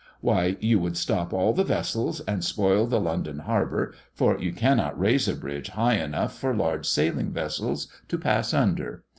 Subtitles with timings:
[0.21, 4.99] Why you would stop all the vessels, and spoil the London harbour, for you cannot
[4.99, 9.03] raise a bridge high enough for large sailing vessels to pass under.